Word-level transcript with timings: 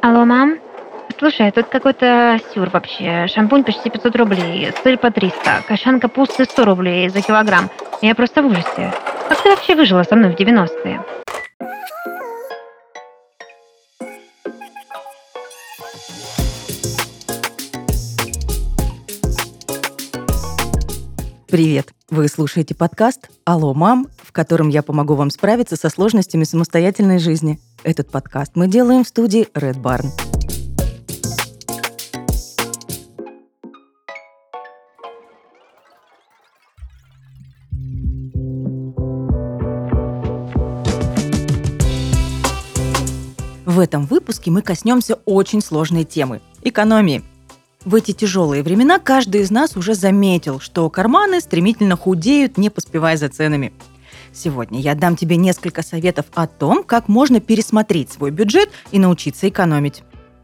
Алло, 0.00 0.24
мам? 0.24 0.58
Слушай, 1.18 1.50
тут 1.50 1.66
какой-то 1.66 2.38
сюр 2.52 2.70
вообще. 2.70 3.26
Шампунь 3.28 3.64
почти 3.64 3.90
500 3.90 4.16
рублей, 4.16 4.72
сыр 4.82 4.96
по 4.96 5.10
300, 5.10 5.64
кашан 5.66 5.98
капусты 5.98 6.44
100 6.44 6.64
рублей 6.64 7.08
за 7.08 7.20
килограмм. 7.20 7.68
Я 8.00 8.14
просто 8.14 8.42
в 8.42 8.46
ужасе. 8.46 8.92
Как 9.28 9.42
ты 9.42 9.50
вообще 9.50 9.74
выжила 9.74 10.02
со 10.04 10.14
мной 10.16 10.34
в 10.34 10.38
90-е? 10.38 11.00
Привет! 21.48 21.88
Вы 22.08 22.28
слушаете 22.28 22.74
подкаст 22.74 23.28
«Алло, 23.44 23.74
мам», 23.74 24.06
в 24.22 24.32
котором 24.32 24.70
я 24.70 24.82
помогу 24.82 25.14
вам 25.14 25.30
справиться 25.30 25.76
со 25.76 25.90
сложностями 25.90 26.44
самостоятельной 26.44 27.18
жизни. 27.18 27.58
Этот 27.84 28.10
подкаст 28.10 28.52
мы 28.54 28.68
делаем 28.68 29.02
в 29.02 29.08
студии 29.08 29.48
Red 29.54 29.82
Barn. 29.82 30.06
В 43.66 43.80
этом 43.80 44.06
выпуске 44.06 44.50
мы 44.52 44.62
коснемся 44.62 45.16
очень 45.24 45.60
сложной 45.60 46.04
темы– 46.04 46.40
экономии– 46.62 47.24
в 47.84 47.96
эти 47.96 48.12
тяжелые 48.12 48.62
времена 48.62 49.00
каждый 49.00 49.40
из 49.40 49.50
нас 49.50 49.76
уже 49.76 49.94
заметил, 49.94 50.60
что 50.60 50.88
карманы 50.88 51.40
стремительно 51.40 51.96
худеют, 51.96 52.56
не 52.56 52.70
поспевая 52.70 53.16
за 53.16 53.28
ценами. 53.28 53.72
Сегодня 54.32 54.80
я 54.80 54.94
дам 54.94 55.16
тебе 55.16 55.36
несколько 55.36 55.82
советов 55.82 56.26
о 56.34 56.46
том, 56.46 56.84
как 56.84 57.08
можно 57.08 57.40
пересмотреть 57.40 58.10
свой 58.10 58.30
бюджет 58.30 58.70
и 58.90 58.98
научиться 58.98 59.48
экономить. 59.48 60.02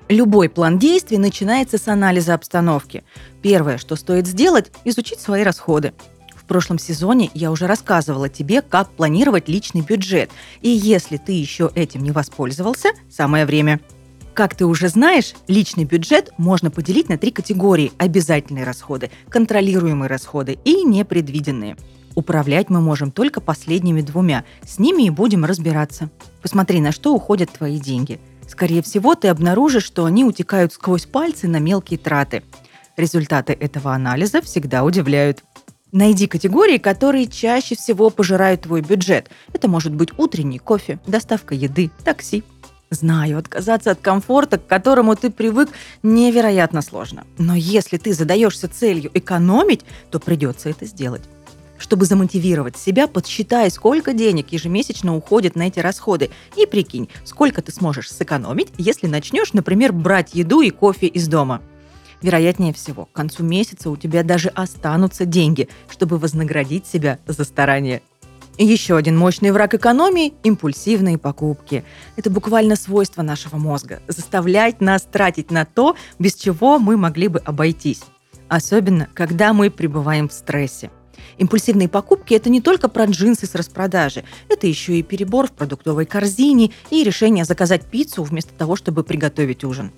Любой 0.09 0.49
план 0.49 0.79
действий 0.79 1.19
начинается 1.19 1.79
с 1.79 1.89
анализа 1.89 2.35
обстановки. 2.35 3.05
Первое, 3.43 3.79
что 3.79 3.97
стоит 3.97 4.27
сделать– 4.27 4.71
изучить 4.85 5.21
свои 5.21 5.43
расходы. 5.43 5.93
В 6.35 6.45
прошлом 6.45 6.79
сезоне 6.79 7.31
я 7.35 7.51
уже 7.51 7.67
рассказывала 7.67 8.31
тебе, 8.31 8.63
как 8.63 8.91
планировать 8.91 9.49
личный 9.49 9.83
бюджет. 9.83 10.31
И 10.63 10.71
если 10.71 11.19
ты 11.19 11.33
еще 11.33 11.71
этим 11.75 12.03
не 12.03 12.11
воспользовался, 12.11 12.91
самое 13.11 13.47
время– 13.47 13.81
как 14.39 14.55
ты 14.55 14.67
уже 14.67 14.89
знаешь, 14.89 15.35
личный 15.49 15.83
бюджет 15.83 16.31
можно 16.39 16.71
поделить 16.71 17.09
на 17.09 17.19
три 17.19 17.33
категории– 17.33 17.91
обязательные 17.99 18.63
расходы, 18.63 19.11
контролируемые 19.29 20.09
расходы 20.09 20.57
и 20.65 20.85
непредвиденные. 20.85 21.77
Управлять 22.19 22.69
мы 22.69 22.81
можем 22.81 23.13
только 23.13 23.41
последними 23.41 24.01
двумя. 24.01 24.45
С 24.67 24.81
ними 24.81 25.05
и 25.05 25.11
будем 25.11 25.45
разбираться. 25.45 26.11
Посмотри, 26.43 26.81
на 26.81 26.91
что 26.91 27.15
уходят 27.15 27.49
твои 27.53 27.79
деньги. 27.79 28.19
Скорее 28.49 28.83
всего, 28.83 29.15
ты 29.15 29.29
обнаружишь, 29.29 29.85
что 29.85 30.05
они 30.05 30.25
утекают 30.25 30.73
сквозь 30.73 31.07
пальцы 31.07 31.47
на 31.47 31.61
мелкие 31.61 31.97
траты. 31.97 32.43
Результаты 32.97 33.53
этого 33.53 33.95
анализа 33.95 34.43
всегда 34.43 34.83
удивляют. 34.83 35.45
Найди 35.93 36.27
категории, 36.27 36.79
которые 36.79 37.29
чаще 37.29 37.77
всего 37.77 38.11
пожирают 38.11 38.63
твой 38.63 38.81
бюджет. 38.81 39.31
Это 39.53 39.69
может 39.69 39.95
быть 39.95 40.11
утренний 40.19 40.59
кофе, 40.59 40.99
доставка 41.07 41.55
еды, 41.55 41.93
такси, 42.03 42.43
Знаю, 42.91 43.37
отказаться 43.37 43.91
от 43.91 44.01
комфорта, 44.01 44.57
к 44.57 44.67
которому 44.67 45.15
ты 45.15 45.31
привык, 45.31 45.69
невероятно 46.03 46.81
сложно. 46.81 47.27
Но 47.37 47.55
если 47.55 47.99
ты 47.99 48.15
задаешься 48.15 48.67
целью 48.67 49.11
экономить, 49.13 49.85
то 50.11 50.19
придется 50.19 50.71
это 50.71 50.87
сделать. 50.87 51.23
Чтобы 51.79 52.05
замотивировать 52.05 52.77
себя, 52.77 53.07
подсчитай, 53.07 53.71
сколько 53.71 54.13
денег 54.13 54.53
ежемесячно 54.53 55.17
уходит 55.17 55.57
на 55.57 55.69
эти 55.69 55.79
расходы. 55.79 56.31
И 56.57 56.67
прикинь, 56.67 57.09
сколько 57.25 57.63
ты 57.63 57.73
сможешь 57.73 58.11
сэкономить, 58.11 58.69
если 58.77 59.07
начнешь, 59.07 59.53
например, 59.53 59.93
брать 59.93 60.35
еду 60.35 60.61
и 60.61 60.71
кофе 60.71 61.07
из 61.07 61.29
дома. 61.29 61.63
Вероятнее 62.21 62.75
всего, 62.75 63.05
к 63.05 63.13
концу 63.13 63.45
месяца 63.45 63.91
у 63.91 63.97
тебя 63.97 64.25
даже 64.25 64.49
останутся 64.49 65.25
деньги, 65.25 65.69
чтобы 65.89 66.19
вознаградить 66.19 66.87
себя 66.87 67.19
за 67.27 67.45
старание. 67.45 68.03
Еще 68.61 68.97
один 68.97 69.17
мощный 69.17 69.53
враг 69.53 69.75
экономии– 69.75 70.35
импульсивные 70.43 71.17
покупки. 71.17 71.85
Это 72.17 72.29
буквально 72.29 72.75
свойство 72.75 73.23
нашего 73.23 73.57
мозга– 73.57 74.03
заставлять 74.09 74.81
нас 74.81 75.03
тратить 75.03 75.53
на 75.53 75.65
то, 75.65 75.95
без 76.19 76.35
чего 76.35 76.81
мы 76.81 76.97
могли 76.97 77.29
бы 77.29 77.39
обойтись. 77.39 78.03
Особенно, 78.49 79.09
когда 79.15 79.53
мы 79.53 79.71
пребываем 79.71 80.29
в 80.29 80.33
стрессе. 80.33 80.91
Импульсивные 81.39 81.89
покупки– 81.89 82.35
это 82.35 82.51
не 82.51 82.61
только 82.61 82.89
про 82.89 83.05
джинсы 83.07 83.47
с 83.47 83.55
распродажи, 83.55 84.25
это 84.49 84.67
еще 84.67 84.99
и 84.99 85.03
перебор 85.03 85.49
в 85.49 85.53
продуктовой 85.53 86.07
корзине 86.07 86.73
и 86.91 87.03
решение 87.05 87.45
заказать 87.45 87.85
пиццу 87.85 88.23
вместо 88.23 88.53
того, 88.55 88.77
чтобы 88.77 89.05
приготовить 89.05 89.65
ужин. 89.65 89.93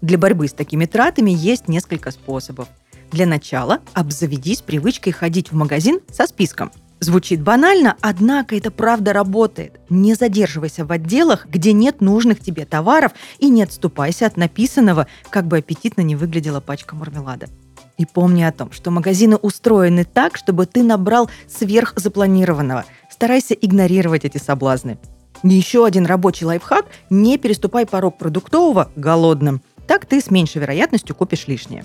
Для 0.00 0.18
борьбы 0.18 0.48
с 0.48 0.52
такими 0.52 0.86
тратами 0.86 1.30
есть 1.30 1.68
несколько 1.68 2.10
способов. 2.10 2.68
Для 3.10 3.26
начала 3.26 3.80
обзаведись 3.92 4.62
привычкой 4.62 5.12
ходить 5.12 5.52
в 5.52 5.54
магазин 5.54 6.00
со 6.10 6.26
списком– 6.26 6.72
Звучит 7.02 7.42
банально, 7.42 7.96
однако 8.00 8.54
это 8.56 8.70
правда 8.70 9.12
работает. 9.12 9.80
Не 9.88 10.14
задерживайся 10.14 10.84
в 10.84 10.92
отделах, 10.92 11.46
где 11.48 11.72
нет 11.72 12.00
нужных 12.00 12.38
тебе 12.38 12.64
товаров, 12.64 13.10
и 13.40 13.48
не 13.48 13.64
отступайся 13.64 14.26
от 14.26 14.36
написанного, 14.36 15.08
как 15.28 15.48
бы 15.48 15.56
аппетитно 15.56 16.02
не 16.02 16.14
выглядела 16.14 16.60
пачка 16.60 16.94
мармелада. 16.94 17.48
И 17.98 18.06
помни 18.06 18.42
о 18.42 18.52
том, 18.52 18.72
что 18.72 18.90
магазины 18.90 19.36
устроены 19.36 20.04
так, 20.04 20.36
чтобы 20.36 20.66
ты 20.66 20.82
набрал 20.82 21.30
сверхзапланированного. 21.48 22.84
Старайся 23.10 23.54
игнорировать 23.54 24.24
эти 24.24 24.38
соблазны. 24.38 24.98
Еще 25.42 25.84
один 25.84 26.06
рабочий 26.06 26.46
лайфхак– 26.46 26.86
не 27.10 27.36
переступай 27.36 27.84
порог 27.84 28.16
продуктового 28.18 28.90
голодным. 28.96 29.60
Так 29.86 30.06
ты 30.06 30.20
с 30.20 30.30
меньшей 30.30 30.60
вероятностью 30.60 31.16
купишь 31.16 31.48
лишнее. 31.48 31.84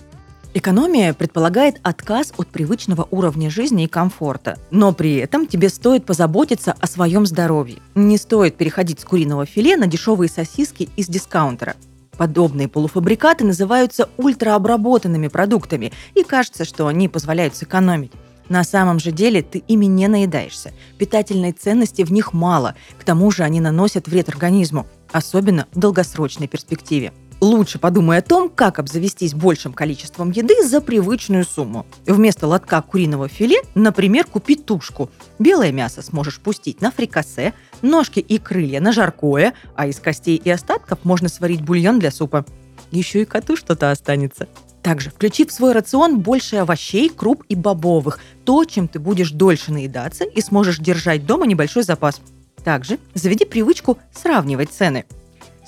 Экономия 0.53 1.13
предполагает 1.13 1.79
отказ 1.83 2.33
от 2.37 2.47
привычного 2.47 3.07
уровня 3.11 3.49
жизни 3.49 3.83
и 3.83 3.87
комфорта, 3.87 4.57
но 4.71 4.93
при 4.93 5.17
этом 5.17 5.45
тебе 5.45 5.69
стоит 5.69 6.05
позаботиться 6.05 6.75
о 6.79 6.87
своем 6.87 7.25
здоровье. 7.25 7.77
Не 7.95 8.17
стоит 8.17 8.55
переходить 8.55 8.99
с 8.99 9.05
куриного 9.05 9.45
филе 9.45 9.75
на 9.77 9.87
дешевые 9.87 10.29
сосиски 10.29 10.89
из 10.95 11.07
дискаунтера. 11.07 11.75
Подобные 12.17 12.67
полуфабрикаты 12.67 13.45
называются 13.45 14.09
ультраобработанными 14.17 15.27
продуктами, 15.27 15.93
и 16.15 16.23
кажется, 16.23 16.65
что 16.65 16.87
они 16.87 17.07
позволяют 17.07 17.55
сэкономить. 17.55 18.11
На 18.49 18.63
самом 18.63 18.99
же 18.99 19.11
деле 19.11 19.41
ты 19.41 19.59
ими 19.67 19.85
не 19.85 20.07
наедаешься. 20.07 20.73
Питательной 20.97 21.51
ценности 21.51 22.03
в 22.03 22.11
них 22.11 22.33
мало, 22.33 22.75
к 22.97 23.03
тому 23.03 23.29
же 23.29 23.43
они 23.43 23.59
наносят 23.59 24.07
вред 24.07 24.29
организму, 24.29 24.87
особенно 25.11 25.67
в 25.73 25.79
долгосрочной 25.79 26.47
перспективе. 26.47 27.11
Лучше 27.39 27.77
подумай 27.77 28.17
о 28.17 28.21
том, 28.23 28.49
как 28.49 28.79
обзавестись 28.79 29.35
большим 29.35 29.71
количеством 29.71 30.31
еды 30.31 30.67
за 30.67 30.81
привычную 30.81 31.45
сумму. 31.45 31.85
Вместо 32.07 32.47
лотка 32.47 32.81
куриного 32.81 33.27
филе, 33.27 33.57
например, 33.75 34.25
купи 34.25 34.55
тушку. 34.55 35.11
Белое 35.37 35.71
мясо 35.71 36.01
сможешь 36.01 36.39
пустить 36.39 36.81
на 36.81 36.89
фрикасе, 36.89 37.53
ножки 37.83 38.19
и 38.19 38.39
крылья 38.39 38.81
на 38.81 38.91
жаркое, 38.91 39.53
а 39.75 39.85
из 39.85 39.99
костей 39.99 40.35
и 40.43 40.49
остатков 40.49 40.99
можно 41.03 41.29
сварить 41.29 41.61
бульон 41.61 41.99
для 41.99 42.09
супа. 42.09 42.43
Еще 42.89 43.21
и 43.21 43.25
коту 43.25 43.55
что-то 43.55 43.91
останется. 43.91 44.47
Также 44.81 45.11
включи 45.11 45.45
в 45.45 45.51
свой 45.51 45.73
рацион 45.73 46.19
больше 46.19 46.55
овощей, 46.55 47.09
круп 47.09 47.43
и 47.49 47.55
бобовых, 47.55 48.19
то, 48.45 48.65
чем 48.65 48.87
ты 48.87 48.97
будешь 48.97 49.31
дольше 49.31 49.71
наедаться 49.71 50.23
и 50.23 50.41
сможешь 50.41 50.79
держать 50.79 51.25
дома 51.27 51.45
небольшой 51.45 51.83
запас. 51.83 52.19
Также 52.63 52.97
заведи 53.13 53.45
привычку 53.45 53.99
сравнивать 54.11 54.71
цены– 54.71 55.05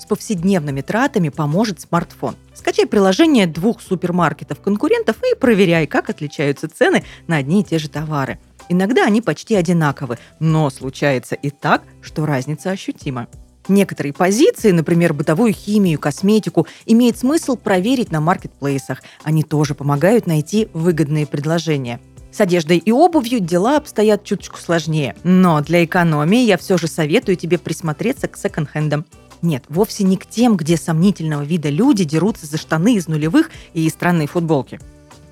с 0.00 0.06
повседневными 0.06 0.80
тратами 0.80 1.28
поможет 1.28 1.80
смартфон. 1.80 2.36
Скачай 2.54 2.86
приложение 2.86 3.46
двух 3.46 3.82
супермаркетов-конкурентов 3.82 5.16
и 5.22 5.38
проверяй, 5.38 5.86
как 5.86 6.08
отличаются 6.08 6.68
цены 6.68 7.04
на 7.26 7.36
одни 7.36 7.60
и 7.60 7.64
те 7.64 7.78
же 7.78 7.88
товары. 7.88 8.38
Иногда 8.68 9.04
они 9.04 9.20
почти 9.20 9.54
одинаковы, 9.54 10.18
но 10.38 10.70
случается 10.70 11.34
и 11.34 11.50
так, 11.50 11.82
что 12.00 12.24
разница 12.24 12.70
ощутима. 12.70 13.28
Некоторые 13.68 14.12
позиции, 14.12 14.70
например, 14.70 15.12
бытовую 15.12 15.52
химию, 15.52 15.98
косметику, 15.98 16.66
имеет 16.86 17.18
смысл 17.18 17.56
проверить 17.56 18.10
на 18.10 18.20
маркетплейсах. 18.20 19.02
Они 19.22 19.42
тоже 19.42 19.74
помогают 19.74 20.26
найти 20.26 20.68
выгодные 20.72 21.26
предложения. 21.26 22.00
С 22.32 22.40
одеждой 22.40 22.78
и 22.78 22.92
обувью 22.92 23.40
дела 23.40 23.76
обстоят 23.76 24.24
чуточку 24.24 24.58
сложнее. 24.58 25.16
Но 25.24 25.60
для 25.60 25.84
экономии 25.84 26.44
я 26.44 26.56
все 26.56 26.78
же 26.78 26.86
советую 26.86 27.36
тебе 27.36 27.58
присмотреться 27.58 28.28
к 28.28 28.36
секонд-хендам. 28.36 29.04
Нет, 29.42 29.64
вовсе 29.68 30.04
не 30.04 30.16
к 30.16 30.26
тем, 30.26 30.56
где 30.56 30.76
сомнительного 30.76 31.42
вида 31.42 31.70
люди 31.70 32.04
дерутся 32.04 32.46
за 32.46 32.58
штаны 32.58 32.96
из 32.96 33.08
нулевых 33.08 33.50
и 33.72 33.88
странные 33.88 34.28
футболки. 34.28 34.80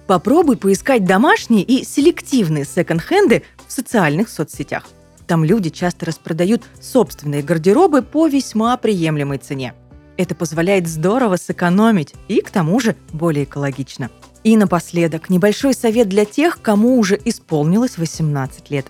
Попробуй 0.07 0.57
поискать 0.57 1.05
домашние 1.05 1.63
и 1.63 1.85
селективные 1.85 2.65
секонд-хенды 2.65 3.43
в 3.67 3.73
социальных 3.73 4.31
соцсетях. 4.31 4.87
Там 5.27 5.45
люди 5.45 5.69
часто 5.69 6.07
распродают 6.07 6.63
собственные 6.81 7.43
гардеробы 7.43 8.01
по 8.01 8.27
весьма 8.27 8.75
приемлемой 8.79 9.37
цене. 9.37 9.75
Это 10.17 10.35
позволяет 10.35 10.89
здорово 10.89 11.37
сэкономить 11.37 12.15
и, 12.29 12.41
к 12.41 12.51
тому 12.51 12.81
же, 12.81 12.97
более 13.13 13.45
экологично. 13.45 14.11
И 14.43 14.57
напоследок, 14.57 15.29
небольшой 15.29 15.75
совет 15.75 16.09
для 16.09 16.25
тех, 16.25 16.63
кому 16.63 16.99
уже 16.99 17.21
исполнилось 17.23 17.99
18 17.99 18.71
лет. 18.71 18.87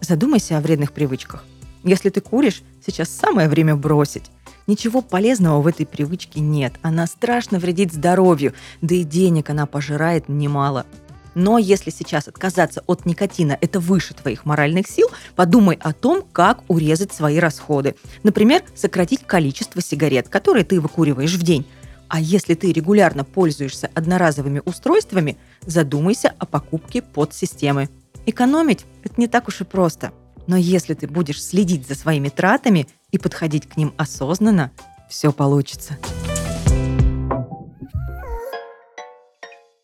Задумайся 0.00 0.56
о 0.56 0.60
вредных 0.62 0.92
привычках. 0.92 1.44
Если 1.84 2.08
ты 2.08 2.22
куришь, 2.22 2.62
сейчас 2.84 3.10
самое 3.10 3.48
время 3.48 3.76
бросить. 3.76 4.30
Ничего 4.66 5.02
полезного 5.02 5.60
в 5.60 5.66
этой 5.66 5.86
привычке 5.86 6.40
нет. 6.40 6.74
Она 6.82 7.06
страшно 7.06 7.58
вредит 7.58 7.92
здоровью, 7.92 8.54
да 8.80 8.94
и 8.94 9.02
денег 9.04 9.50
она 9.50 9.66
пожирает 9.66 10.28
немало. 10.28 10.86
Но 11.34 11.58
если 11.58 11.90
сейчас 11.90 12.28
отказаться 12.28 12.82
от 12.86 13.06
никотина– 13.06 13.56
это 13.60 13.80
выше 13.80 14.14
твоих 14.14 14.44
моральных 14.44 14.86
сил, 14.86 15.08
подумай 15.34 15.78
о 15.80 15.92
том, 15.92 16.24
как 16.30 16.62
урезать 16.68 17.12
свои 17.12 17.38
расходы. 17.38 17.94
Например, 18.22 18.62
сократить 18.74 19.24
количество 19.26 19.80
сигарет, 19.80 20.28
которые 20.28 20.64
ты 20.64 20.80
выкуриваешь 20.80 21.34
в 21.34 21.42
день. 21.42 21.66
А 22.08 22.20
если 22.20 22.54
ты 22.54 22.72
регулярно 22.72 23.24
пользуешься 23.24 23.90
одноразовыми 23.94 24.60
устройствами, 24.66 25.38
задумайся 25.64 26.34
о 26.38 26.44
покупке 26.44 27.00
подсистемы. 27.00 27.88
Экономить– 28.26 28.84
это 29.02 29.14
не 29.16 29.26
так 29.26 29.48
уж 29.48 29.62
и 29.62 29.64
просто. 29.64 30.12
Но 30.46 30.56
если 30.56 30.92
ты 30.92 31.06
будешь 31.06 31.42
следить 31.42 31.88
за 31.88 31.94
своими 31.94 32.28
тратами 32.28 32.86
и 33.12 33.18
подходить 33.18 33.68
к 33.68 33.76
ним 33.76 33.94
осознанно, 33.96 34.72
все 35.08 35.32
получится. 35.32 35.98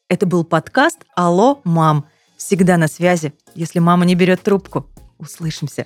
Это 0.09 0.27
был 0.27 0.43
подкаст 0.43 1.05
«Алло, 1.15 1.61
мам». 1.65 2.07
Всегда 2.39 2.77
на 2.77 2.89
связи, 2.89 3.35
если 3.55 3.79
мама 3.79 4.05
не 4.07 4.15
берет 4.15 4.43
трубку. 4.43 4.87
Услышимся. 5.19 5.85